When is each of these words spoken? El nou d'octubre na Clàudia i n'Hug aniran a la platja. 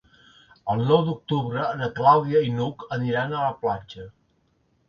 El 0.73 0.79
nou 0.91 1.03
d'octubre 1.09 1.67
na 1.81 1.89
Clàudia 1.99 2.41
i 2.47 2.51
n'Hug 2.57 2.87
aniran 2.99 3.37
a 3.37 3.45
la 3.47 3.55
platja. 3.67 4.09